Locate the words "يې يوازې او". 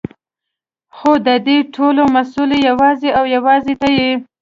2.55-3.23